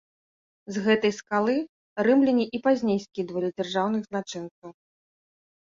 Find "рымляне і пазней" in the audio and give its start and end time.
2.09-2.99